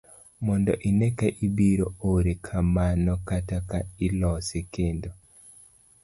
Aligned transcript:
mondo 0.45 0.73
ine 0.89 1.07
ka 1.17 1.27
ibiro 1.45 1.87
ore 2.11 2.33
kamano 2.45 3.13
kata 3.27 3.57
ka 3.69 3.79
ilose 4.07 4.57
kendo 4.73 5.09